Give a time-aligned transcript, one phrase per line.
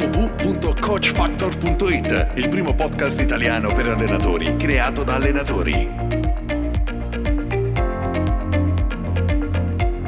[0.00, 5.86] www.coachfactor.it, il primo podcast italiano per allenatori, creato da allenatori.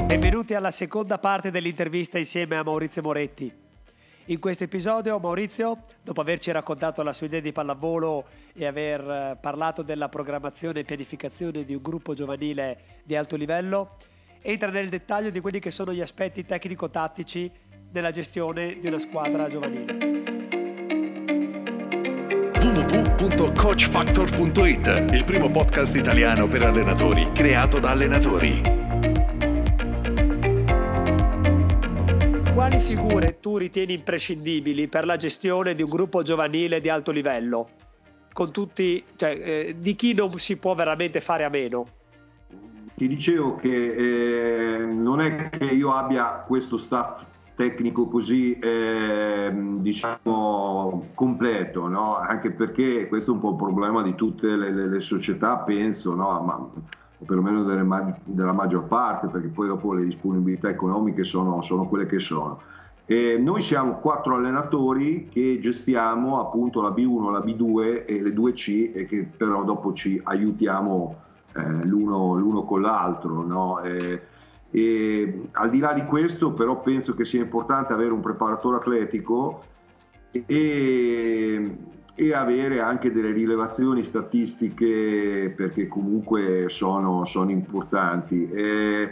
[0.06, 3.52] Benvenuti alla seconda parte dell'intervista insieme a Maurizio Moretti.
[4.26, 9.36] In questo episodio Maurizio, dopo averci raccontato la sua idea di pallavolo e aver eh,
[9.38, 13.96] parlato della programmazione e pianificazione di un gruppo giovanile di alto livello,
[14.40, 17.52] entra nel dettaglio di quelli che sono gli aspetti tecnico-tattici
[17.92, 20.20] nella gestione di una squadra giovanile.
[22.58, 28.62] www.coachfactor.it, il primo podcast italiano per allenatori, creato da allenatori.
[32.54, 37.68] Quali figure tu ritieni imprescindibili per la gestione di un gruppo giovanile di alto livello?
[38.32, 41.86] Con tutti, cioè, eh, di chi non si può veramente fare a meno?
[42.94, 51.08] Ti dicevo che eh, non è che io abbia questo staff tecnico così eh, diciamo
[51.14, 52.16] completo, no?
[52.16, 56.14] anche perché questo è un po' il problema di tutte le, le, le società, penso,
[56.14, 56.40] no?
[56.40, 56.54] Ma,
[57.22, 57.86] o perlomeno delle,
[58.24, 62.60] della maggior parte, perché poi dopo le disponibilità economiche sono, sono quelle che sono.
[63.04, 68.92] E noi siamo quattro allenatori che gestiamo appunto la B1, la B2 e le 2C
[68.94, 71.16] e che però dopo ci aiutiamo
[71.54, 73.42] eh, l'uno, l'uno, con l'altro.
[73.44, 73.80] No?
[73.80, 74.22] E,
[74.74, 79.64] e al di là di questo, però, penso che sia importante avere un preparatore atletico
[80.30, 81.76] e,
[82.14, 88.48] e avere anche delle rilevazioni statistiche perché comunque sono, sono importanti.
[88.48, 89.10] E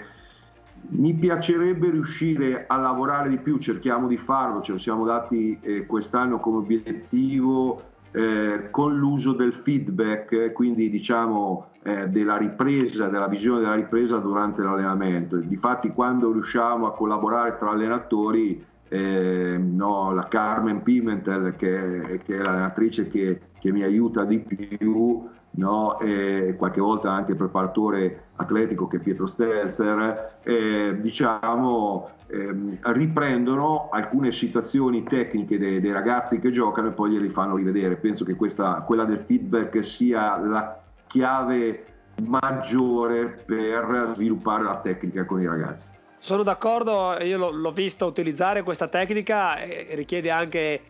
[0.93, 5.85] mi piacerebbe riuscire a lavorare di più, cerchiamo di farlo, ce lo siamo dati eh,
[5.85, 13.61] quest'anno come obiettivo eh, con l'uso del feedback, quindi diciamo eh, della ripresa, della visione
[13.61, 15.37] della ripresa durante l'allenamento.
[15.37, 22.43] Difatti quando riusciamo a collaborare tra allenatori, eh, no, la Carmen Pimentel che, che è
[22.43, 28.87] l'allenatrice che, che, mi aiuta di più, no, e qualche volta anche il preparatore atletico
[28.87, 36.89] che Pietro Stelzer, eh, diciamo ehm, riprendono alcune situazioni tecniche dei, dei, ragazzi che giocano
[36.89, 37.97] e poi glieli fanno rivedere.
[37.97, 41.85] Penso che questa, quella del feedback sia la chiave
[42.23, 45.99] maggiore per sviluppare la tecnica con i ragazzi.
[46.19, 49.55] Sono d'accordo, io l'ho visto utilizzare questa tecnica,
[49.95, 50.81] richiede anche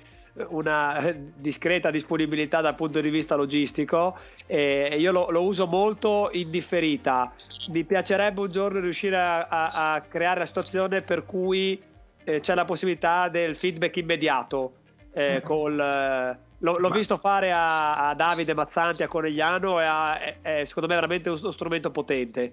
[0.48, 6.50] una discreta disponibilità dal punto di vista logistico e io lo, lo uso molto in
[6.50, 7.32] differita.
[7.72, 11.80] Mi piacerebbe un giorno riuscire a, a, a creare la situazione per cui
[12.24, 14.72] eh, c'è la possibilità del feedback immediato
[15.12, 20.18] eh, col, eh, L'ho, l'ho visto fare a, a, Davide Mazzanti a Conegliano e a,
[20.18, 22.52] è, è, secondo me veramente uno strumento potente.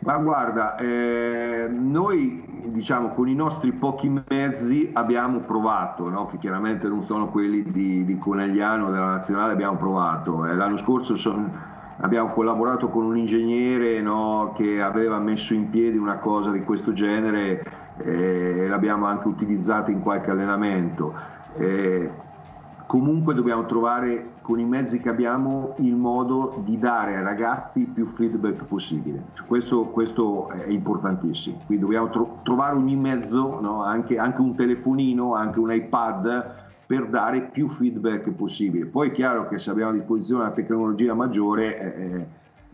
[0.00, 6.26] Ma guarda, eh, noi diciamo con i nostri pochi mezzi abbiamo provato, no?
[6.26, 10.44] che chiaramente non sono quelli di, di Conegliano della nazionale, abbiamo provato.
[10.46, 11.50] Eh, l'anno scorso son,
[11.98, 14.52] abbiamo collaborato con un ingegnere no?
[14.54, 17.64] che aveva messo in piedi una cosa di questo genere
[17.98, 21.14] eh, e l'abbiamo anche utilizzata in qualche allenamento.
[21.56, 22.10] Eh,
[22.86, 28.06] comunque dobbiamo trovare con i mezzi che abbiamo il modo di dare ai ragazzi più
[28.06, 29.24] feedback possibile.
[29.32, 31.64] Cioè, questo, questo, è importantissimo.
[31.66, 33.82] Quindi dobbiamo tro- trovare ogni mezzo, no?
[33.82, 36.54] anche, anche, un telefonino, anche un iPad,
[36.86, 38.86] per dare più feedback possibile.
[38.86, 42.26] Poi è chiaro che se abbiamo a disposizione una tecnologia maggiore, eh,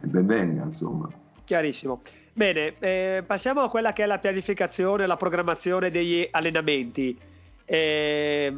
[0.06, 1.08] ben venga, insomma.
[1.42, 2.02] Chiarissimo.
[2.34, 7.18] Bene, eh, passiamo a quella che è la pianificazione, la programmazione degli allenamenti.
[7.64, 8.54] Eh,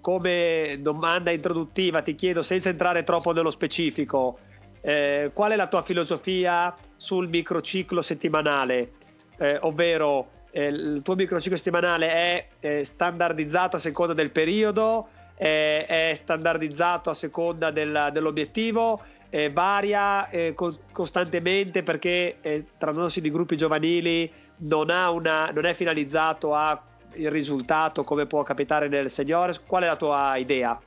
[0.00, 4.38] come domanda introduttiva ti chiedo, senza entrare troppo nello specifico,
[4.80, 8.92] eh, qual è la tua filosofia sul microciclo settimanale?
[9.40, 15.08] eh, ovvero eh, il tuo microciclo settimanale è eh, standardizzato a seconda del periodo,
[15.40, 19.02] è standardizzato a seconda del, dell'obiettivo,
[19.52, 26.52] varia eh, co- costantemente perché eh, trattandosi di gruppi giovanili non, una, non è finalizzato
[27.16, 29.62] al risultato come può capitare nel seniores.
[29.64, 30.78] Qual è la tua idea?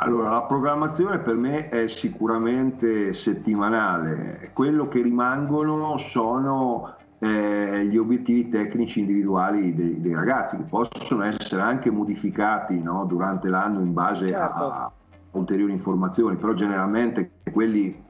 [0.00, 8.48] Allora, la programmazione per me è sicuramente settimanale, quello che rimangono sono eh, gli obiettivi
[8.48, 14.28] tecnici individuali dei, dei, ragazzi che possono essere anche modificati no, durante l'anno in base
[14.28, 14.64] certo.
[14.64, 14.92] a, a
[15.32, 18.04] ulteriori informazioni, però generalmente quelli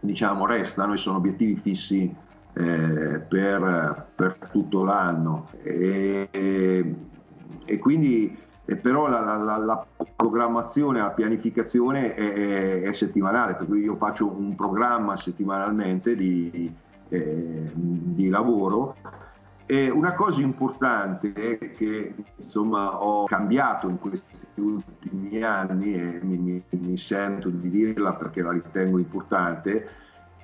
[0.00, 2.14] diciamo restano e sono obiettivi fissi
[2.58, 9.86] eh, per, per, tutto l'anno e, e, quindi e però la, la, la,
[10.16, 16.74] programmazione, la pianificazione è, è, settimanale, per cui io faccio un programma settimanalmente di,
[17.08, 18.96] eh, di lavoro.
[19.66, 21.32] E una cosa importante
[21.76, 28.14] che insomma, ho cambiato in questi ultimi anni e mi, mi, mi, sento di dirla
[28.14, 29.88] perché la ritengo importante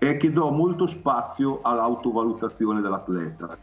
[0.09, 3.57] è che do molto spazio all'autovalutazione dell'atleta.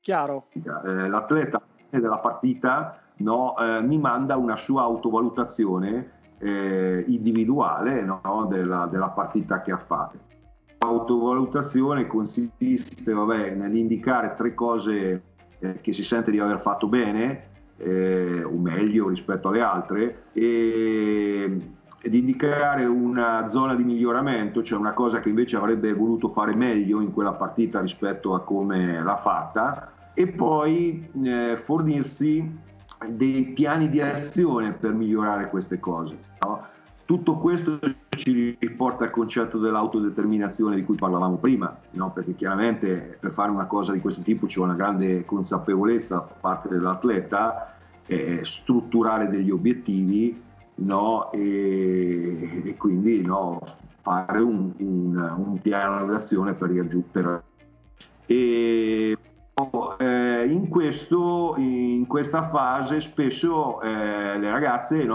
[0.00, 0.46] Chiaro.
[0.52, 1.60] Eh, l'atleta
[1.90, 9.62] della partita no, eh, mi manda una sua autovalutazione eh, individuale no, della, della partita
[9.62, 10.32] che ha fatto
[10.78, 15.22] autovalutazione consiste vabbè, nell'indicare tre cose
[15.58, 17.48] eh, che si sente di aver fatto bene
[17.78, 21.70] eh, o meglio rispetto alle altre e,
[22.04, 27.00] ed indicare una zona di miglioramento, cioè una cosa che invece avrebbe voluto fare meglio
[27.00, 32.58] in quella partita rispetto a come l'ha fatta e poi eh, fornirsi
[33.08, 36.18] dei piani di azione per migliorare queste cose.
[36.42, 36.66] No?
[37.06, 37.78] Tutto questo
[38.10, 42.12] ci riporta al concetto dell'autodeterminazione di cui parlavamo prima, no?
[42.12, 46.68] perché chiaramente per fare una cosa di questo tipo c'è una grande consapevolezza da parte
[46.68, 51.30] dell'atleta, eh, strutturare degli obiettivi no?
[51.32, 53.60] e, e, quindi no,
[54.00, 57.42] fare un, un, un, piano d'azione per raggiungere.
[58.26, 59.16] E,
[59.98, 65.06] eh, in, questo, in questa fase spesso eh, le ragazze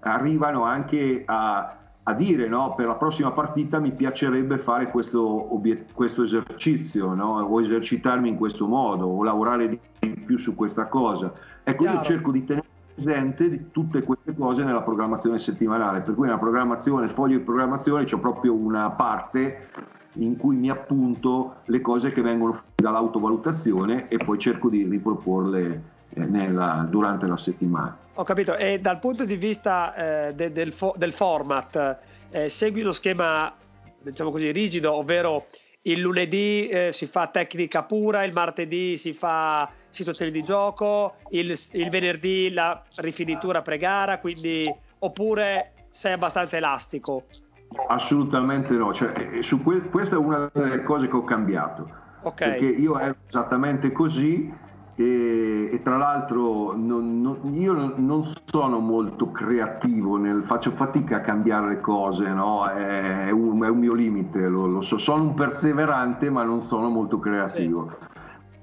[0.00, 1.76] arrivano anche a
[2.08, 7.40] a dire no, per la prossima partita mi piacerebbe fare questo, obiet- questo esercizio no?
[7.40, 9.78] o esercitarmi in questo modo o lavorare di
[10.24, 11.32] più su questa cosa.
[11.64, 11.98] Ecco, Chiaro.
[11.98, 12.65] io cerco di tenere
[12.96, 18.04] presente di tutte queste cose nella programmazione settimanale, per cui nella programmazione, foglio di programmazione
[18.04, 19.68] c'è proprio una parte
[20.14, 26.24] in cui mi appunto le cose che vengono dall'autovalutazione e poi cerco di riproporle eh,
[26.24, 27.96] nella, durante la settimana.
[28.14, 31.98] Ho capito, e dal punto di vista eh, de, del, fo- del, format,
[32.30, 33.52] eh, segui lo schema,
[34.00, 35.46] diciamo così, rigido, ovvero
[35.86, 41.58] il lunedì eh, si fa tecnica pura, il martedì si fa situazioni di gioco, il,
[41.72, 44.64] il venerdì la rifinitura pre-gara, quindi
[44.98, 47.24] oppure sei abbastanza elastico?
[47.88, 52.04] Assolutamente no, cioè, eh, su que- questa è una delle cose che ho cambiato.
[52.22, 52.58] Okay.
[52.58, 54.52] Perché io ero esattamente così
[54.98, 61.20] e, e, tra l'altro non, non, io non sono molto creativo, nel, faccio fatica a
[61.20, 62.66] cambiare le cose, no?
[62.66, 66.66] è, è, un, è, un, mio limite, lo, lo, so, sono un perseverante ma non
[66.66, 67.90] sono molto creativo.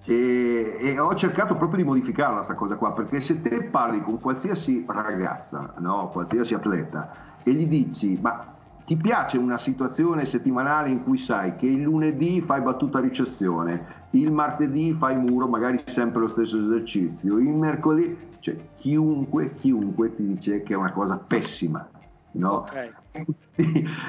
[0.05, 0.11] Sì.
[0.11, 4.19] E, e, ho cercato proprio di modificarla questa cosa qua, perché se te parli con
[4.19, 6.09] qualsiasi ragazza, no?
[6.11, 7.11] qualsiasi atleta,
[7.43, 8.53] e gli dici ma
[8.85, 14.31] ti piace una situazione settimanale in cui sai che il lunedì fai battuta ricezione, il
[14.31, 20.63] martedì fai muro, magari sempre lo stesso esercizio, il mercoledì, cioè chiunque, chiunque ti dice
[20.63, 21.87] che è una cosa pessima.
[22.35, 22.61] No?
[22.61, 22.91] Okay.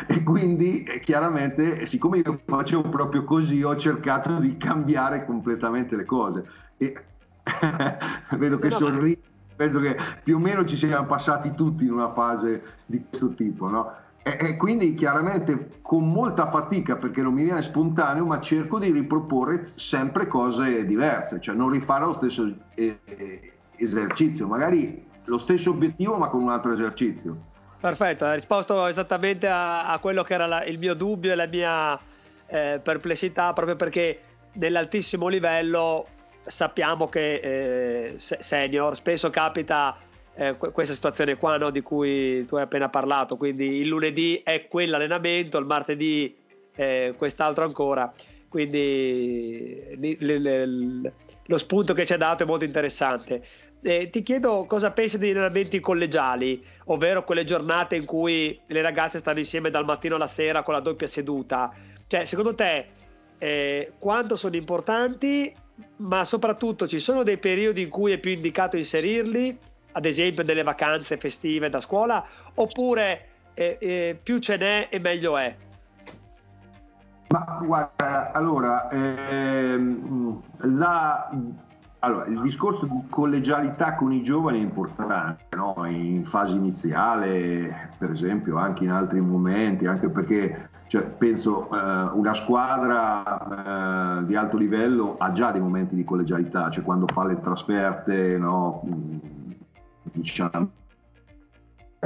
[0.07, 6.07] E quindi eh, chiaramente, siccome io facevo proprio così, ho cercato di cambiare completamente le
[6.07, 6.45] cose.
[6.79, 6.97] E
[8.39, 9.21] vedo che sorridi,
[9.55, 13.69] penso che più o meno ci siamo passati tutti in una fase di questo tipo,
[13.69, 13.93] no?
[14.27, 18.91] E, e, quindi chiaramente con molta fatica perché non mi viene spontaneo, ma cerco di
[18.91, 26.17] riproporre sempre cose diverse, cioè non rifare lo stesso eh, esercizio, magari lo stesso obiettivo
[26.17, 27.37] ma con un altro esercizio.
[27.79, 31.47] Perfetto, hai risposto esattamente a, a quello che era la, il mio dubbio e la
[31.47, 32.01] mia
[32.47, 34.21] eh, perplessità, proprio perché
[34.53, 36.07] nell'altissimo livello
[36.47, 39.97] sappiamo che eh, senior spesso capita
[40.37, 44.67] eh, questa situazione qua no, di cui tu hai appena parlato, quindi il lunedì è
[44.69, 46.37] quell'allenamento, il martedì
[46.75, 48.13] è quest'altro ancora,
[48.49, 51.13] quindi li, li, li,
[51.47, 53.45] lo spunto che ci ha dato è molto interessante.
[53.83, 59.19] Eh, ti chiedo cosa pensi degli allenamenti collegiali, ovvero quelle giornate in cui le ragazze
[59.19, 61.71] stanno insieme dal mattino alla sera con la doppia seduta.
[62.07, 62.87] Cioè, secondo te,
[63.39, 65.55] eh, quanto sono importanti
[65.97, 69.59] ma soprattutto ci sono dei periodi in cui è più indicato inserirli,
[69.97, 72.25] ad esempio delle vacanze festive da scuola,
[72.55, 75.57] oppure eh, eh, più ce n'è e meglio è?
[77.29, 80.41] Ma guarda, allora, ehm,
[80.77, 81.31] la,
[82.01, 85.75] allora, il discorso di collegialità con i giovani è importante, no?
[85.87, 92.35] in fase iniziale, per esempio, anche in altri momenti, anche perché cioè, penso eh, una
[92.35, 97.41] squadra eh, di alto livello ha già dei momenti di collegialità, cioè quando fa le
[97.41, 98.83] trasferte, no?
[100.15, 100.71] Diciamo,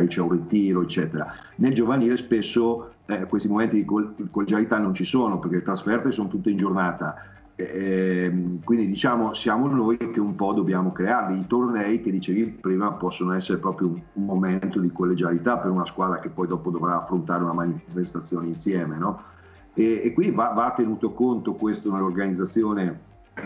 [0.06, 1.32] c'è un ritiro, eccetera.
[1.56, 3.84] Nel giovanile spesso eh, questi momenti di
[4.30, 9.66] collegialità non ci sono perché le trasferte sono tutte in giornata eh, quindi diciamo siamo
[9.66, 11.40] noi che un po' dobbiamo crearli.
[11.40, 15.84] I tornei che dicevi prima possono essere proprio un, un momento di collegialità per una
[15.84, 18.96] squadra che poi dopo dovrà affrontare una manifestazione insieme.
[18.96, 19.22] No?
[19.74, 23.00] E, e, qui va, va, tenuto conto questo nell'organizzazione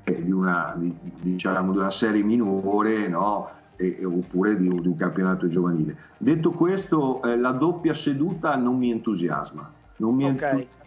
[0.05, 3.49] eh, di, una, di, diciamo, di, una, serie minore no?
[3.83, 5.97] E, oppure di, di, un campionato giovanile.
[6.17, 9.71] Detto questo, eh, la doppia seduta non mi entusiasma.
[9.97, 10.51] Non mi okay.
[10.51, 10.81] entusiasma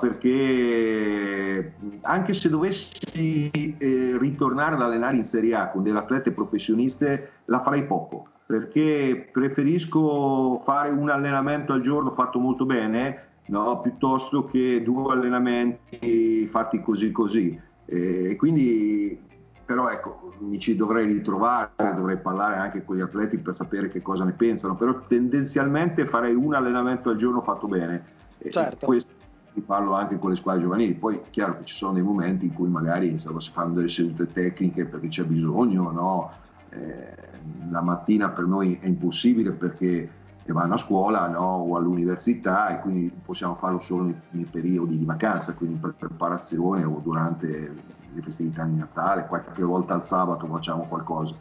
[0.00, 7.30] perché anche se dovessi eh, ritornare ad allenare in Serie A con delle atlete professioniste
[7.46, 13.80] la farei poco perché preferisco fare un allenamento al giorno fatto molto bene no?
[13.80, 19.18] piuttosto che due allenamenti fatti così così e quindi
[19.68, 24.00] però ecco mi ci dovrei ritrovare dovrei parlare anche con gli atleti per sapere che
[24.00, 28.02] cosa ne pensano però tendenzialmente farei un allenamento al giorno fatto bene
[28.48, 28.86] certo.
[28.86, 29.16] questo
[29.66, 32.52] parlo anche con le squadre giovanili, poi è chiaro che ci sono dei momenti in
[32.52, 36.32] cui magari insomma, si fanno delle sedute tecniche perché c'è bisogno, no?
[36.70, 37.14] eh,
[37.70, 40.08] la mattina per noi è impossibile perché
[40.52, 41.56] vanno a scuola no?
[41.56, 46.84] o all'università e quindi possiamo farlo solo nei, nei periodi di vacanza, quindi per preparazione
[46.84, 47.46] o durante
[48.12, 51.34] le festività di Natale, qualche volta al sabato facciamo qualcosa.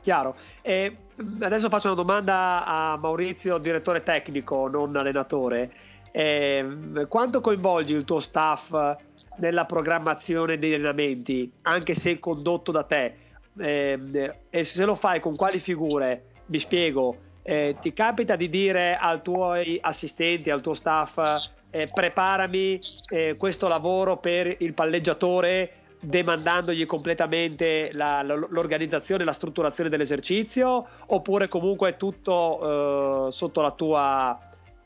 [0.00, 0.36] Chiaro.
[0.60, 0.96] E
[1.40, 5.72] adesso faccio una domanda a Maurizio, direttore tecnico, non allenatore.
[6.12, 8.70] Eh, quanto coinvolgi il tuo staff
[9.38, 13.16] nella programmazione degli allenamenti, anche se condotto da te?
[13.56, 16.24] Eh, e se lo fai con quali figure?
[16.46, 17.23] Mi spiego.
[17.46, 21.18] Eh, ti capita di dire ai tuoi assistenti, al tuo staff,
[21.68, 22.78] eh, preparami
[23.10, 25.70] eh, questo lavoro per il palleggiatore
[26.00, 34.38] demandandogli completamente la, l'organizzazione, la strutturazione dell'esercizio oppure comunque è tutto eh, sotto la tua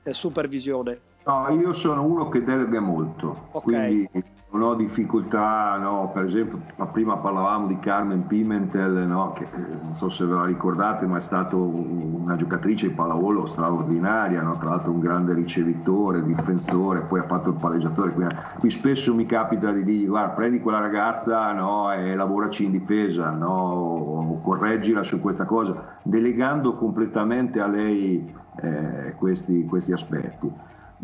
[0.02, 1.00] eh, supervisione?
[1.26, 4.08] No, io sono uno che delega molto, okay.
[4.08, 6.10] quindi non ho difficoltà, no?
[6.12, 6.58] per esempio
[6.90, 9.32] prima parlavamo di Carmen Pimentel, no?
[9.34, 13.44] che eh, non so se ve la ricordate, ma è stata una giocatrice di pallavolo
[13.44, 14.56] straordinaria, no?
[14.56, 18.26] tra l'altro un grande ricevitore, difensore, poi ha fatto il palleggiatore, qui,
[18.58, 24.40] qui spesso mi capita di dirgli guarda prendi quella ragazza e lavoraci in difesa, o
[24.40, 30.50] correggila su questa cosa, delegando completamente a lei eh, questi, questi aspetti.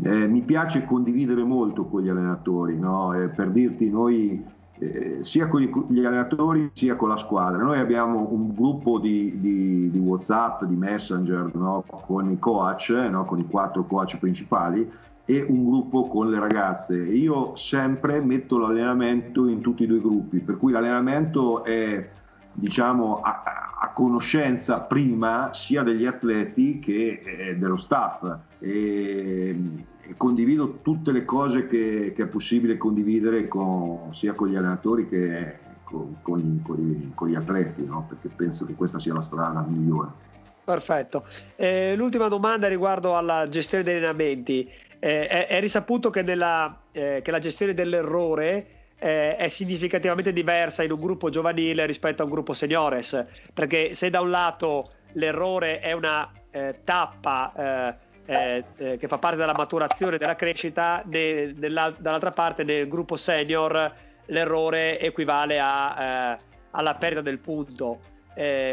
[0.03, 3.15] Eh, mi piace condividere molto con gli allenatori, no?
[3.15, 4.45] eh, per dirti noi
[4.79, 7.63] eh, sia con gli allenatori sia con la squadra.
[7.63, 11.85] Noi abbiamo un gruppo di, di, di WhatsApp, di Messenger no?
[11.87, 13.25] con i coach, no?
[13.25, 14.91] con i quattro coach principali
[15.25, 16.97] e un gruppo con le ragazze.
[16.97, 22.11] Io sempre metto l'allenamento in tutti e due i gruppi, per cui l'allenamento è
[22.55, 23.43] diciamo a,
[23.81, 28.23] a conoscenza prima sia degli atleti che eh, dello staff
[28.59, 29.57] e,
[30.01, 35.09] e, condivido tutte le cose che, che è possibile condividere con, sia con gli allenatori
[35.09, 38.07] che con, con, con, con gli atleti no?
[38.09, 40.33] perché penso che questa sia la strada migliore.
[40.65, 41.27] Perfetto.
[41.57, 44.71] Eh, l'ultima domanda riguardo alla gestione degli allenamenti.
[44.99, 50.83] Eh, è, è, risaputo che, nella, eh, che la gestione dell'errore eh, è significativamente diversa
[50.83, 54.83] in un gruppo giovanile rispetto a un gruppo seniores, perché se da un lato
[55.13, 57.95] l'errore è una eh, tappa eh,
[58.27, 63.93] eh, eh che fa parte della maturazione della crescita, ne, dall'altra parte nel gruppo senior
[64.27, 66.39] l'errore equivale a, eh,
[66.71, 68.13] alla perdita del punto,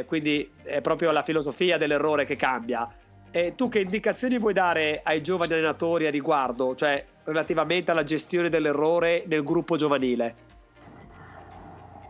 [0.07, 2.89] quindi è proprio la filosofia dell'errore che cambia.
[3.31, 6.75] E tu che indicazioni vuoi dare ai giovani allenatori a riguardo?
[6.75, 10.49] Cioè, relativamente alla gestione dell'errore nel gruppo giovanile?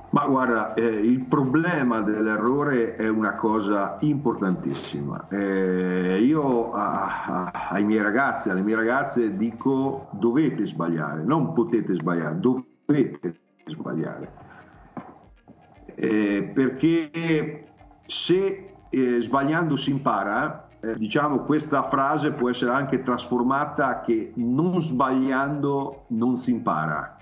[0.10, 5.28] Ma guarda, eh, il problema dell'errore è una cosa importantissima.
[5.30, 11.94] Eh, io a, a, ai miei ragazzi, alle mie ragazze dico dovete sbagliare, non potete
[11.94, 14.32] sbagliare, dovete sbagliare.
[15.96, 17.62] Eh, perché
[18.06, 24.82] se eh, sbagliando si impara, eh, diciamo questa frase può essere anche trasformata che non
[24.82, 27.18] sbagliando non si impara.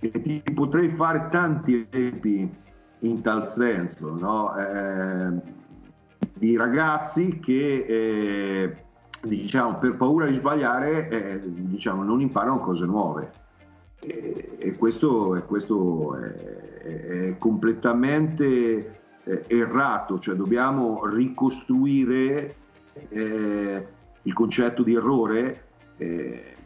[0.00, 2.66] e ti potrei fare tanti esempi
[3.00, 4.56] in tal senso, no?
[4.56, 5.40] eh,
[6.34, 8.76] di ragazzi che eh,
[9.22, 13.32] diciamo, per paura di sbagliare eh, diciamo, non imparano cose nuove.
[14.00, 16.32] E, e questo, e questo è,
[17.30, 22.54] è, completamente eh, errato, cioè dobbiamo ricostruire
[23.08, 23.86] eh,
[24.22, 25.64] il concetto di errore
[25.96, 26.56] eh,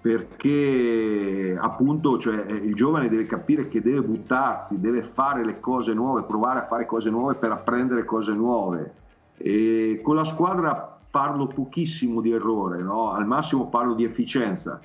[0.00, 6.22] perché appunto cioè, il giovane deve capire che deve buttarsi, deve fare le cose nuove,
[6.22, 8.94] provare a fare cose nuove per apprendere cose nuove.
[9.36, 13.10] E con la squadra parlo pochissimo di errore, no?
[13.10, 14.80] al massimo parlo di efficienza.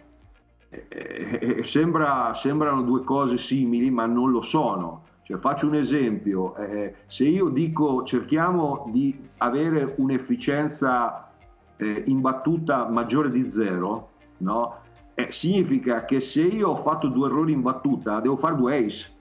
[0.70, 5.03] E, e, sembra, sembrano due cose simili, ma non lo sono.
[5.25, 11.32] Cioè, faccio un esempio, eh, se io dico cerchiamo di avere un'efficienza
[11.77, 14.82] eh, in battuta maggiore di zero, no?
[15.15, 19.12] eh, significa che se io ho fatto due errori in battuta devo fare due ace,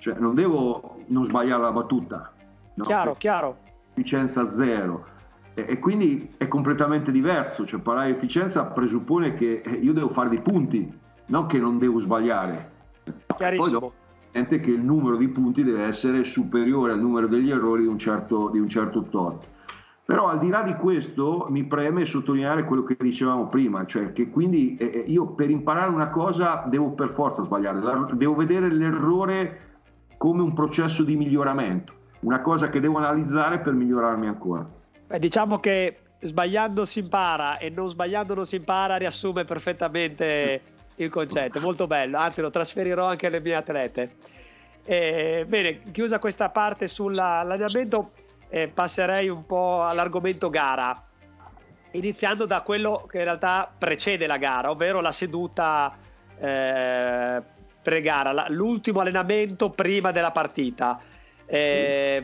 [0.00, 2.32] cioè non devo non sbagliare la battuta.
[2.74, 2.84] No?
[2.84, 3.56] Chiaro, chiaro.
[3.92, 5.06] Efficienza zero.
[5.54, 10.08] E, e, quindi è completamente diverso, cioè parlare di efficienza presuppone che eh, io devo
[10.08, 10.92] fare dei punti,
[11.26, 12.70] non che non devo sbagliare.
[13.36, 13.62] Chiarissimo.
[13.62, 13.92] Poi dopo,
[14.32, 18.48] che il numero di punti deve essere superiore al numero degli errori di un certo,
[18.50, 19.46] di un certo tot.
[20.04, 24.28] Però al di là di questo mi preme sottolineare quello che dicevamo prima, cioè che
[24.28, 27.80] quindi eh, eh io per imparare una cosa devo per forza sbagliare,
[28.14, 29.68] devo vedere l'errore
[30.16, 34.68] come un processo di miglioramento, una cosa che devo analizzare per migliorarmi ancora.
[35.06, 40.60] Beh, diciamo che sbagliando si impara e non sbagliando non si impara riassume perfettamente
[41.04, 44.16] il concetto, molto bello, anzi lo trasferirò anche alle mie atlete.
[44.84, 48.12] Eh, bene, chiusa questa parte sull'allenamento,
[48.48, 51.00] eh, passerei un po' all'argomento gara,
[51.92, 55.96] iniziando da quello che in realtà precede la gara, ovvero la seduta
[56.38, 57.42] eh,
[57.82, 61.00] pre-gara, la, l'ultimo allenamento prima della partita.
[61.46, 62.22] Eh,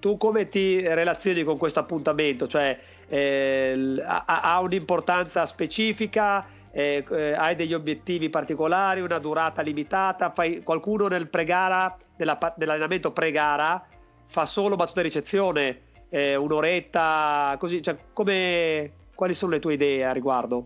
[0.00, 2.46] tu come ti relazioni con questo appuntamento?
[2.46, 6.46] Cioè, eh, ha, ha, un'importanza specifica?
[6.72, 9.00] Eh, eh, hai degli obiettivi particolari?
[9.00, 10.30] Una durata limitata?
[10.30, 13.84] Fai, qualcuno nel pre-gara, della, nell'allenamento pre-gara
[14.30, 20.12] fa solo battuta ricezione, eh, un'oretta, così, cioè, come, quali sono le tue idee a
[20.12, 20.64] riguardo?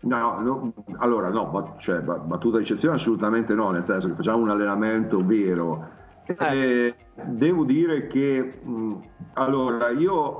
[0.00, 5.24] No, no allora no, cioè, battuta ricezione assolutamente no, nel senso che facciamo un allenamento
[5.24, 5.88] vero.
[6.26, 6.36] Eh.
[6.38, 8.94] Eh, devo dire che mh,
[9.34, 10.36] allora io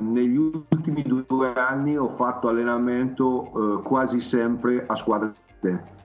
[0.00, 5.34] negli ultimi due anni ho fatto allenamento eh, quasi sempre a squadre,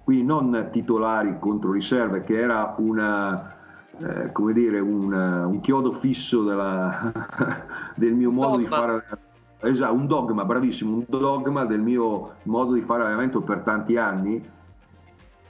[0.03, 3.55] quindi non titolari contro riserve, che era una,
[3.97, 7.11] eh, come dire, un, un chiodo fisso della,
[7.95, 8.61] del mio modo dogma.
[8.61, 9.03] di fare
[9.61, 14.59] esatto, un dogma, bravissimo, un dogma del mio modo di fare allenamento per tanti anni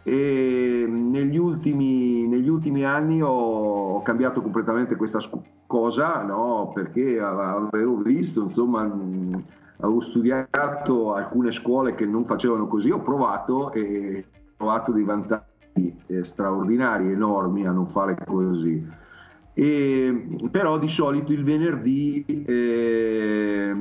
[0.04, 5.20] e negli ultimi, negli ultimi anni ho, ho, cambiato completamente questa
[5.68, 6.72] cosa no?
[6.74, 14.26] perché avevo visto insomma avevo studiato alcune scuole che non facevano così ho provato e
[14.28, 15.52] ho trovato dei vantaggi
[16.08, 19.00] eh, straordinari, enormi a non fare così.
[19.54, 23.76] E, però di solito il venerdì eh,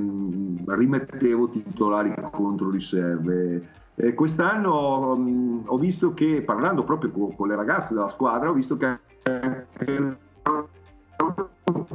[0.66, 3.78] rimettevo titolari contro riserve.
[4.02, 8.48] E quest'anno mh, mm, ho visto che, parlando proprio con, con, le ragazze della squadra,
[8.48, 8.98] ho visto che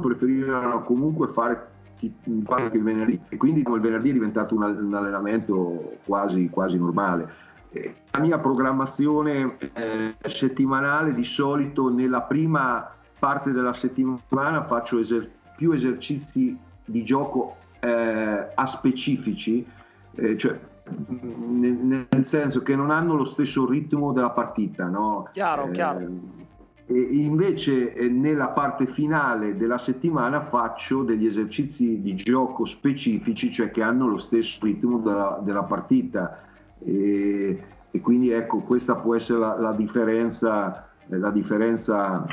[0.00, 6.48] preferivano comunque fare il venerdì e quindi il venerdì è diventato un, un allenamento quasi,
[6.48, 7.44] quasi normale.
[8.12, 12.88] La mia programmazione eh, settimanale di solito nella prima
[13.18, 19.66] parte della settimana faccio eser- più esercizi di gioco eh, a specifici,
[20.14, 24.86] eh, cioè nel, senso che non hanno lo stesso ritmo della partita.
[24.86, 25.28] No?
[25.32, 26.00] Chiaro, eh, chiaro.
[26.88, 33.70] E invece eh, nella parte finale della settimana faccio degli esercizi di gioco specifici, cioè
[33.70, 36.42] che hanno lo stesso ritmo della, della partita.
[36.78, 42.24] E, e, quindi ecco questa può essere la, la differenza, eh, la differenza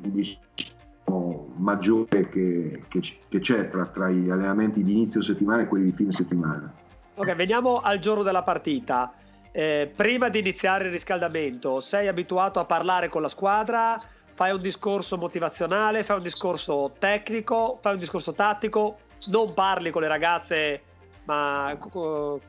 [0.00, 5.84] diciamo, maggiore che, che, che c'è tra, tra, gli allenamenti di inizio settimana e quelli
[5.84, 6.72] di fine settimana.
[7.16, 9.12] Ok, veniamo al giorno della partita.
[9.50, 13.96] Eh, prima di iniziare il riscaldamento, sei abituato a parlare con la squadra?
[14.34, 18.98] Fai un discorso motivazionale, fai un discorso tecnico, fai un discorso tattico,
[19.30, 20.82] non parli con le ragazze
[21.26, 21.76] ma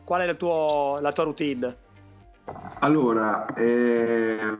[0.04, 1.76] qual è tuo, la tua routine?
[2.80, 4.56] Allora, eh,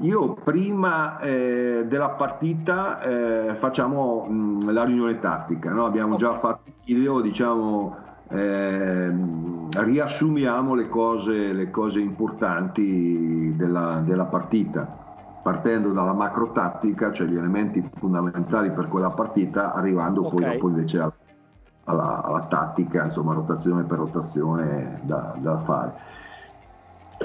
[0.00, 5.84] io prima eh, della partita eh, facciamo mh, la riunione tattica, no?
[5.84, 6.28] abbiamo okay.
[6.28, 9.14] già fatto il video, diciamo, eh,
[9.70, 15.06] riassumiamo le cose, le cose importanti della, della partita
[15.48, 20.30] partendo dalla macro tattica, cioè gli elementi fondamentali per quella partita, arrivando okay.
[20.30, 21.14] poi dopo invece alla,
[21.84, 25.94] alla, alla, tattica, insomma rotazione per rotazione da, da, fare.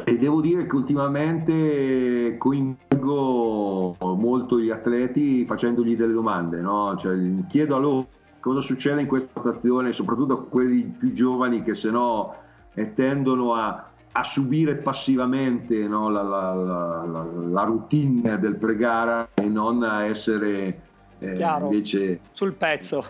[0.05, 6.95] E devo dire che ultimamente coinvolgo molto gli atleti facendogli delle domande, no?
[6.95, 8.07] cioè, chiedo a loro
[8.43, 12.35] cosa succede in questa rotazione, soprattutto a quelli più giovani che se no
[12.73, 19.47] eh, tendono a a subire passivamente no, la, la, la, la, routine del pregara e
[19.47, 20.81] non a essere
[21.17, 23.03] eh, invece sul pezzo.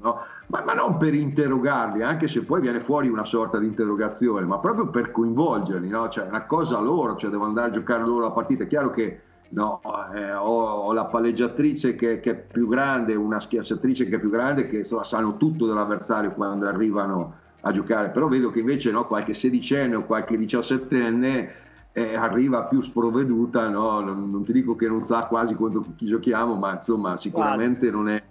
[0.00, 0.18] No?
[0.46, 4.58] Ma, ma, non per interrogarli, anche se poi viene fuori una sorta di interrogazione, ma
[4.58, 6.08] proprio per coinvolgerli, no?
[6.08, 8.64] cioè una cosa loro, cioè devono andare a giocare loro la partita.
[8.64, 9.20] È chiaro che
[9.52, 9.80] no,
[10.14, 14.30] eh, ho, ho, la palleggiatrice che, che, è più grande, una schiacciatrice che è più
[14.30, 19.06] grande, che insomma, sanno tutto dell'avversario quando arrivano a giocare, però vedo che invece no,
[19.06, 21.50] qualche sedicenne o qualche diciassettenne
[21.92, 24.00] eh, arriva più sprovveduta, no?
[24.00, 28.08] non, non, ti dico che non sa quasi contro chi giochiamo, ma insomma sicuramente non
[28.08, 28.22] è,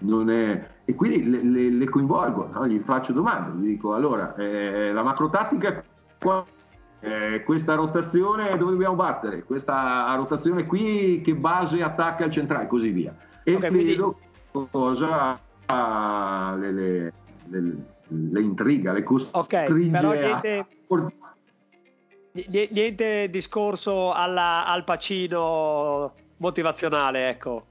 [0.00, 0.68] non è...
[0.84, 2.66] E quindi le, le, le coinvolgo, no?
[2.66, 5.82] gli faccio domande, gli dico allora, eh, la macro tattica
[7.00, 12.90] eh, questa rotazione dove dobbiamo battere, questa rotazione qui che base attacca il centrale, così
[12.90, 13.14] via.
[13.42, 14.18] E okay, vedo
[14.50, 14.70] quindi...
[14.70, 15.38] cosa
[16.56, 17.12] le, le,
[17.48, 17.76] le
[18.08, 22.66] le intriga, le costringe okay, però niente, a...
[22.70, 27.66] niente discorso alla, al pacino motivazionale, ecco.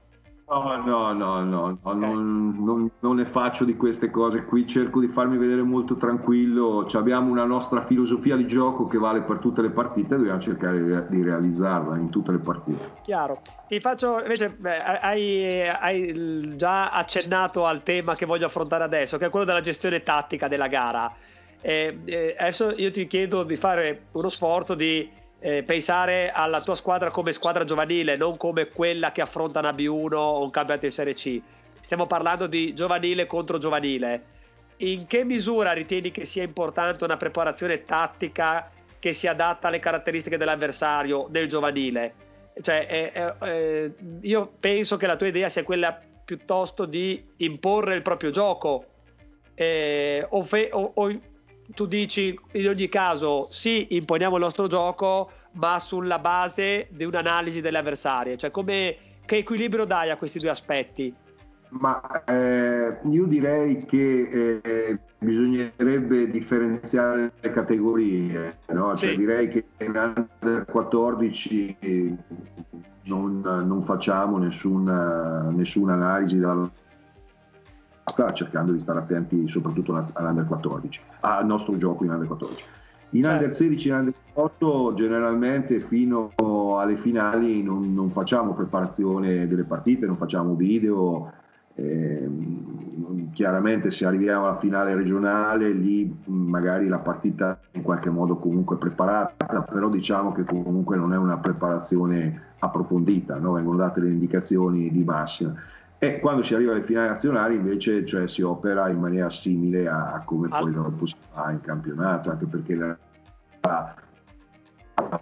[0.46, 1.98] No, no, no, no, okay.
[1.98, 6.84] non, non, non, ne faccio di queste cose qui, cerco di farmi vedere molto tranquillo,
[6.86, 11.06] Ci abbiamo una nostra filosofia di gioco che vale per tutte le partite, dobbiamo cercare
[11.08, 12.90] di realizzarla in tutte le partite.
[13.02, 19.16] Chiaro, ti faccio invece, beh, hai, hai già accennato al tema che voglio affrontare adesso,
[19.16, 21.10] che è quello della gestione tattica della gara.
[21.62, 25.10] Eh, eh, adesso io ti chiedo di fare uno sforzo di
[25.44, 30.14] eh, pensare alla tua squadra come squadra giovanile, non come quella che affronta una B1
[30.14, 31.38] o un campionato in Serie C.
[31.80, 34.32] Stiamo parlando di giovanile contro giovanile.
[34.78, 40.38] In che misura ritieni che sia importante una preparazione tattica che si adatta alle caratteristiche
[40.38, 42.14] dell'avversario nel giovanile?
[42.62, 48.00] Cioè, eh, eh, io penso che la tua idea sia quella piuttosto di imporre il
[48.00, 48.86] proprio gioco
[49.52, 51.20] eh, o, fe- o, o
[51.72, 57.60] tu dici in ogni caso sì, imponiamo il nostro gioco, ma sulla base di un'analisi
[57.60, 58.36] delle avversarie.
[58.36, 61.14] Cioè, come, che equilibrio dai a questi due aspetti?
[61.76, 68.96] Ma eh, io direi che eh, bisognerebbe differenziare le categorie, no?
[68.96, 69.16] cioè, sì.
[69.16, 72.16] direi che in under 14
[73.04, 76.70] non, non facciamo nessuna, nessuna analisi della
[78.14, 82.64] sta cercando di stare attenti soprattutto all'Under 14, al nostro gioco in Under 14.
[83.10, 86.30] In Under 16 e Under 18 generalmente fino
[86.78, 91.32] alle finali non, non, facciamo preparazione delle partite, non facciamo video,
[91.74, 92.28] eh,
[93.32, 99.62] chiaramente se arriviamo alla finale regionale lì magari la partita in qualche modo comunque preparata,
[99.62, 103.54] però diciamo che comunque non è una preparazione approfondita, no?
[103.54, 105.52] vengono date le indicazioni di massima
[106.04, 110.22] e quando si arriva alle finali nazionali invece cioè, si opera in maniera simile a,
[110.24, 112.96] come poi dopo si fa in campionato, anche perché la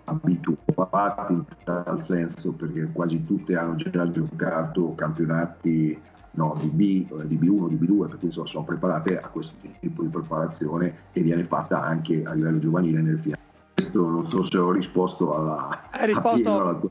[0.05, 5.99] abituati in tal senso perché quasi tutte hanno già giocato campionati
[6.33, 10.03] no, di, B, di B1, di B2, per cui insomma, sono preparate a questo tipo
[10.03, 13.43] di preparazione e viene fatta anche a livello giovanile nel finale.
[13.75, 16.91] Questo non so se ho risposto alla, Hai risposto, alla tua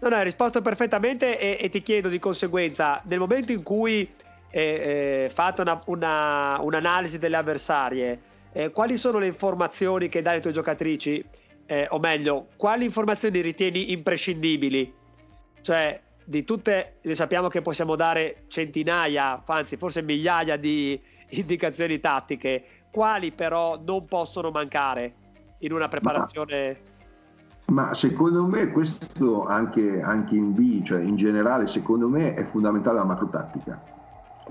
[0.00, 4.08] No, no, hai risposto perfettamente e, e, ti chiedo di conseguenza, nel momento in cui
[4.50, 8.20] eh, eh, fate una, una, un'analisi delle avversarie,
[8.52, 11.24] eh, quali sono le informazioni che dai alle tue giocatrici?
[11.66, 14.92] Eh, o meglio, quali informazioni ritieni imprescindibili?
[15.60, 20.98] Cioè, di tutte, sappiamo che possiamo dare centinaia, anzi forse migliaia di
[21.30, 25.14] indicazioni tattiche, quali però non possono mancare
[25.58, 26.78] in una preparazione...
[26.80, 26.96] Ma
[27.68, 32.98] ma secondo me questo anche, anche, in B, cioè in generale, secondo me è fondamentale
[32.98, 33.80] la macrotattica.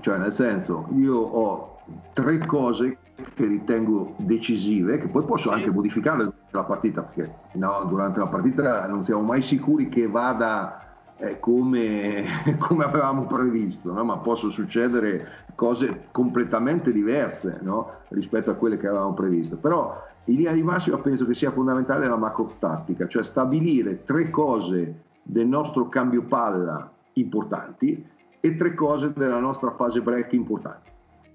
[0.00, 1.78] Cioè nel senso, io ho
[2.12, 2.98] tre cose
[3.34, 8.28] che ritengo decisive, che poi posso anche modificare durante la partita, perché no, durante la
[8.28, 12.24] partita non siamo mai sicuri che vada eh, come,
[12.58, 14.04] come, avevamo previsto, no?
[14.04, 17.90] ma possono succedere cose completamente diverse no?
[18.10, 19.56] rispetto a quelle che avevamo previsto.
[19.56, 24.30] Però in linea di massima penso che sia fondamentale la macro tattica, cioè stabilire tre
[24.30, 28.04] cose del nostro cambio palla importanti
[28.40, 30.90] e tre cose della nostra fase break importanti.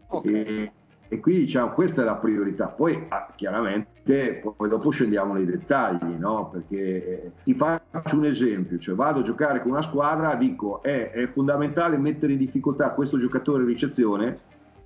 [0.07, 0.31] Okay.
[0.31, 0.71] E,
[1.07, 2.67] e quindi diciamo questa è la priorità.
[2.67, 6.49] Poi ah, chiaramente poi dopo scendiamo nei dettagli, no?
[6.49, 11.11] perché eh, ti faccio un esempio, cioè vado a giocare con una squadra, dico è,
[11.11, 14.39] è fondamentale mettere in difficoltà questo giocatore in ricezione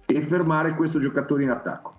[0.06, 1.97] e fermare questo giocatore in attacco.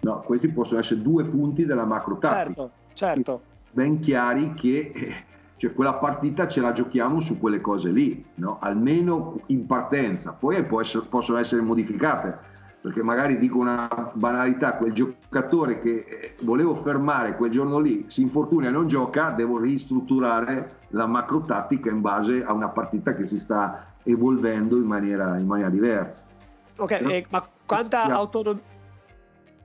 [0.00, 2.44] No, questi possono essere due punti della macro tattica.
[2.44, 3.42] Certo, certo.
[3.72, 5.14] Ben chiari che eh,
[5.56, 8.58] cioè, quella partita ce la giochiamo su quelle cose lì, no?
[8.60, 12.48] almeno in partenza, poi essere, possono essere modificate
[12.80, 18.22] perché magari dico una banalità, quel giocatore che eh, volevo fermare quel giorno lì si
[18.22, 23.26] infortuna e non gioca, devo ristrutturare la macro tattica in base a una partita che
[23.26, 26.24] si sta evolvendo in maniera, in maniera diversa.
[26.76, 27.10] Ok, no?
[27.10, 28.62] eh, ma quanta autonomia...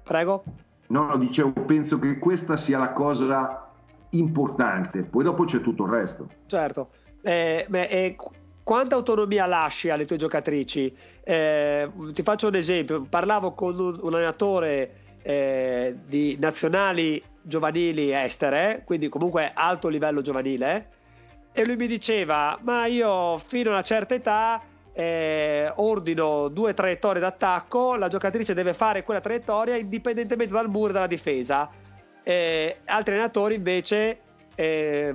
[0.05, 0.43] Prego?
[0.87, 3.71] No, no, dicevo, penso che questa sia la cosa
[4.11, 6.29] importante, poi dopo c'è tutto il resto.
[6.45, 6.89] Certo,
[7.23, 8.15] eh, beh, eh,
[8.61, 10.95] quanta autonomia lasci alle tue giocatrici?
[11.23, 18.83] Eh, ti faccio un esempio, parlavo con un, un allenatore eh, di nazionali giovanili estere,
[18.85, 20.89] quindi comunque alto livello giovanile,
[21.51, 24.61] e lui mi diceva, ma io fino a una certa età
[24.97, 31.05] eh, ordino due traiettorie d'attacco, la giocatrice deve fare quella traiettoria indipendentemente dal muro della
[31.05, 31.69] difesa.
[32.23, 34.19] Eh, altri allenatori invece
[34.55, 35.13] eh,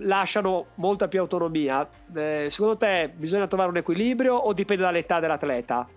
[0.00, 1.88] lasciano molta più autonomia.
[2.14, 5.88] Eh, secondo te bisogna trovare un equilibrio o dipende dall'età dell'atleta?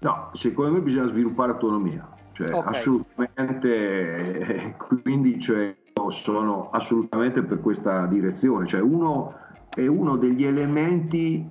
[0.00, 2.72] No, secondo me bisogna sviluppare autonomia, cioè okay.
[2.72, 5.72] assolutamente, quindi cioè,
[6.08, 9.34] sono assolutamente per questa direzione, cioè uno
[9.74, 11.46] è uno degli elementi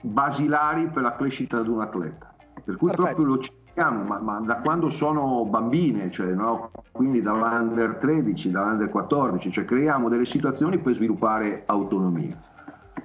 [0.00, 2.34] basilari per la crescita di un atleta,
[2.64, 3.02] per cui Perfetto.
[3.02, 3.38] proprio lo
[3.88, 6.70] ma, ma, da quando sono bambine, cioè, no?
[6.90, 12.38] quindi dall'under 13, dall'under 14, cioè creiamo delle situazioni per sviluppare autonomia.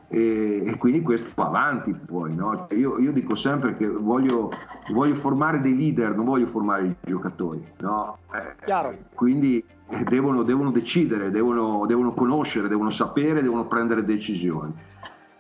[0.08, 2.36] E, e quindi questo va avanti poi.
[2.36, 2.68] No?
[2.68, 4.52] Cioè, io, io, dico sempre che voglio,
[4.92, 7.66] voglio, formare dei leader, non voglio formare i giocatori.
[7.80, 8.18] No?
[8.34, 14.74] Eh, quindi eh, devono, devono, decidere, devono, devono conoscere, devono sapere, devono prendere decisioni.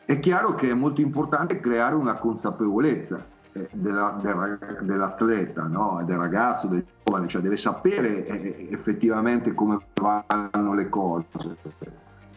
[0.05, 6.03] È chiaro che è molto importante creare una consapevolezza eh, della, del, dell'atleta, no?
[6.05, 11.25] del ragazzo, del giovane, cioè deve sapere eh, effettivamente come vanno le cose.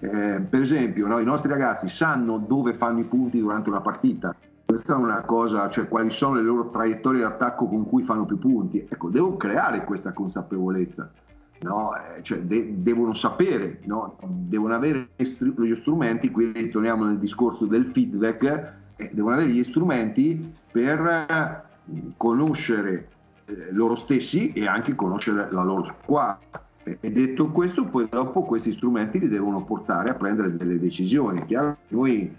[0.01, 1.19] Eh, per esempio, no?
[1.19, 4.35] i nostri ragazzi sanno dove fanno i punti durante una partita.
[4.65, 8.39] Questa è una cosa, cioè quali sono le loro traiettorie d'attacco con cui fanno più
[8.39, 8.87] punti.
[8.89, 11.11] Ecco, devo creare questa consapevolezza.
[11.61, 11.91] No?
[11.95, 14.17] Eh, cioè de- devono sapere, no?
[14.23, 20.55] devono avere gli strumenti, qui ritorniamo nel discorso del feedback, eh, devono avere gli strumenti
[20.71, 23.09] per eh, conoscere
[23.47, 26.63] eh, loro stessi e anche conoscere la loro squadra.
[26.83, 31.41] E detto questo, poi dopo questi strumenti li devono portare a prendere delle decisioni.
[31.41, 32.35] È chiaro che noi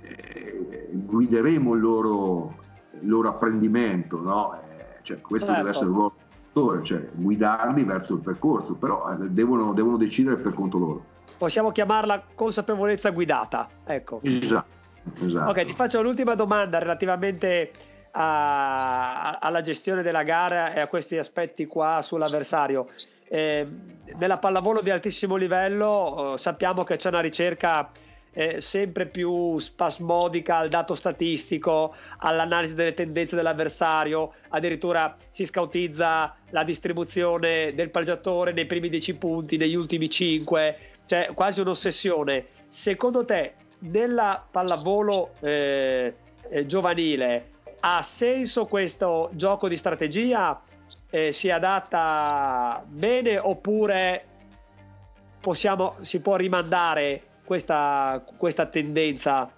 [0.00, 2.54] eh, guideremo il loro,
[3.00, 4.58] il loro apprendimento, no?
[5.04, 5.60] cioè, questo certo.
[5.60, 6.12] deve essere il
[6.54, 11.04] loro cioè guidarli verso il percorso, però eh, devono, devono decidere per conto loro.
[11.36, 14.20] Possiamo chiamarla consapevolezza guidata, ecco.
[14.22, 14.82] Esatto.
[15.22, 15.50] Esatto.
[15.50, 17.70] Ok, ti faccio l'ultima domanda relativamente
[18.12, 22.88] a, alla gestione della gara e a questi aspetti qua sull'avversario.
[23.28, 23.66] Eh,
[24.16, 27.90] nella pallavolo di altissimo livello eh, sappiamo che c'è una ricerca
[28.34, 36.64] eh, sempre più spasmodica al dato statistico, all'analisi delle tendenze dell'avversario, addirittura si scautizza la
[36.64, 42.46] distribuzione del pareggiatore nei primi 10 punti, negli ultimi 5, cioè quasi un'ossessione.
[42.68, 46.14] Secondo te nella pallavolo eh,
[46.50, 50.60] eh, giovanile ha senso questo gioco di strategia?
[51.10, 54.24] Eh, si adatta bene oppure
[55.40, 59.50] possiamo, si può rimandare questa, questa tendenza?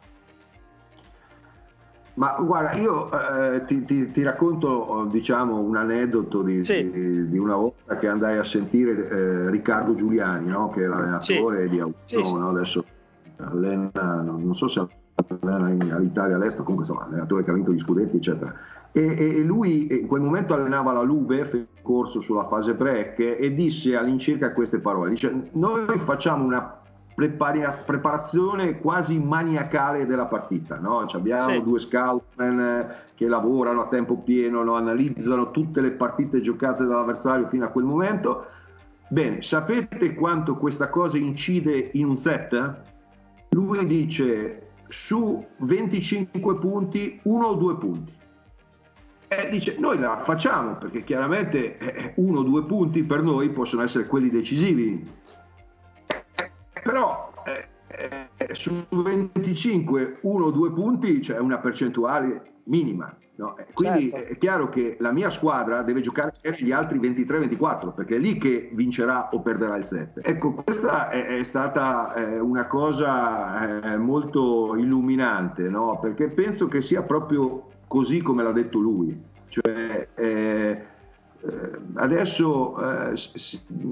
[2.15, 6.91] Ma guarda, io eh, ti, ti, ti, racconto diciamo, un aneddoto di, sì.
[6.91, 10.71] di, di, una volta che andai a sentire eh, Riccardo Giuliani, no?
[10.71, 11.69] che era l'allenatore sì.
[11.69, 12.49] di Auto, sì, no?
[12.49, 12.85] adesso
[13.37, 13.91] allena,
[14.23, 14.87] non so se
[15.41, 18.55] allena in, all'Italia all'estero, comunque insomma, allenatore che ha vinto gli scudetti, eccetera.
[18.93, 23.53] E, e, lui in quel momento allenava la Lube, fece corso sulla fase break e
[23.55, 26.76] disse all'incirca queste parole, dice noi facciamo una
[27.17, 30.79] preparazione quasi maniacale della partita.
[30.79, 31.01] No?
[31.01, 31.63] Abbiamo sì.
[31.63, 34.75] due scoutman che lavorano a tempo pieno, no?
[34.75, 38.45] analizzano tutte le partite giocate dall'avversario fino a quel momento.
[39.09, 42.85] Bene, sapete quanto questa cosa incide in un set?
[43.57, 48.13] lui dice su 25 punti, uno o due punti.
[49.29, 53.83] E dice noi la facciamo perché chiaramente eh, uno o due punti per noi possono
[53.83, 55.25] essere quelli decisivi.
[56.87, 63.15] Però eh, eh, su 25 uno o due punti c'è cioè una percentuale minima.
[63.39, 63.55] No?
[63.75, 64.33] Quindi certo.
[64.33, 68.71] è chiaro che la mia squadra deve giocare gli altri 23-24 perché è lì che
[68.73, 70.23] vincerà o perderà il 7.
[70.23, 75.99] Ecco, questa è, è stata eh, una cosa eh, molto illuminante no?
[76.01, 79.35] perché penso che sia proprio così come l'ha detto lui.
[79.49, 80.36] Cioè, eh, eh,
[81.97, 83.17] adesso eh,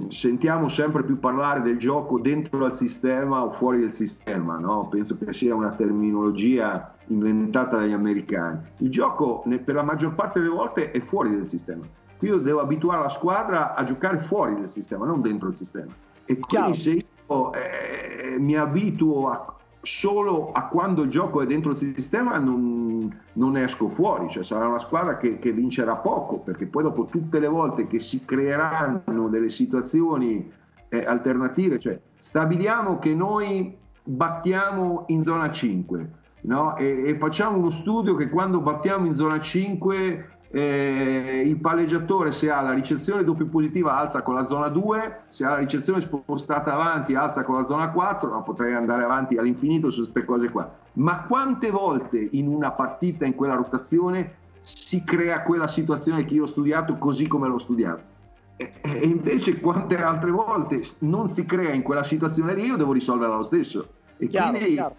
[0.09, 4.89] sentiamo sempre più parlare del gioco dentro al sistema o fuori del sistema, no?
[4.89, 8.61] penso che sia una terminologia inventata dagli americani.
[8.79, 11.85] Il gioco per la maggior parte delle volte è fuori del sistema.
[12.21, 15.93] Io devo abituare la squadra a giocare fuori del sistema, non dentro il sistema.
[16.25, 16.75] E quindi Chiaro.
[16.75, 19.54] se io eh, mi abituo a,
[19.85, 24.67] solo a quando il gioco è dentro il sistema non, non esco fuori, cioè sarà
[24.67, 29.29] una squadra che, che, vincerà poco, perché poi dopo tutte le volte che si creeranno
[29.29, 30.51] delle situazioni
[30.89, 36.11] eh, alternative, cioè stabiliamo che noi battiamo in zona 5
[36.43, 36.77] no?
[36.77, 42.49] e, e facciamo uno studio che quando battiamo in zona 5 eh, il palleggiatore se
[42.49, 46.73] ha la ricezione doppia positiva alza con la zona 2, se ha la ricezione spostata
[46.73, 50.73] avanti alza con la zona 4, ma potrei andare avanti all'infinito su queste cose qua.
[50.95, 56.45] Ma quante volte in una partita, in quella rotazione, si crea quella situazione che io
[56.45, 58.13] ho studiato così come l'ho studiato?
[58.55, 62.93] E, e invece quante altre volte non si crea in quella situazione lì, io devo
[62.93, 63.89] risolverla lo stesso.
[64.19, 64.95] E chiaro, quindi chiaro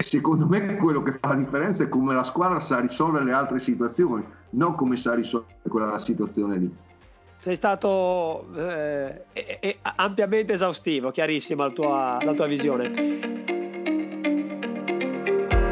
[0.00, 3.58] secondo me quello che fa la differenza è come la squadra sa risolvere le altre
[3.58, 6.70] situazioni, non come sa risolvere quella situazione lì.
[7.40, 13.36] Sei stato eh, eh, ampiamente esaustivo, chiarissima la tua, la tua visione.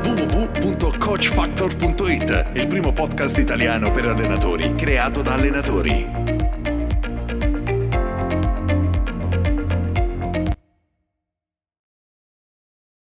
[0.04, 6.45] www.coachfactor.it, il primo podcast italiano per allenatori creato da allenatori.